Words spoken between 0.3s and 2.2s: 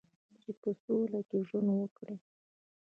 چې په سوله کې ژوند وکړي.